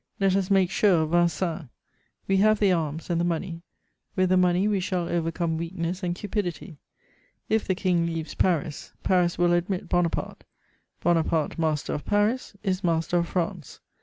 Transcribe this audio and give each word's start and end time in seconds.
Let 0.19 0.35
us 0.35 0.49
make 0.49 0.71
sure 0.71 1.03
of 1.03 1.11
Vincennes. 1.11 1.69
We 2.27 2.37
have 2.37 2.57
the 2.57 2.71
arms 2.71 3.11
and 3.11 3.21
the 3.21 3.23
money; 3.23 3.61
with 4.15 4.29
the 4.29 4.35
money 4.35 4.67
we 4.67 4.79
shall 4.79 5.07
overcome 5.07 5.57
weakness 5.57 6.01
and 6.01 6.15
cupidity. 6.15 6.79
If 7.49 7.67
the 7.67 7.75
King 7.75 8.07
leaves 8.07 8.33
Paris, 8.33 8.93
Paris 9.03 9.37
will 9.37 9.53
admit 9.53 9.89
Bonaparte; 9.89 10.43
Bonaparte 11.01 11.59
master 11.59 11.93
of 11.93 12.03
Paris 12.03 12.55
is 12.63 12.83
master 12.83 13.19
of 13.19 13.27
France. 13.27 13.79